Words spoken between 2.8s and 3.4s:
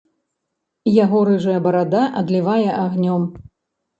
агнём.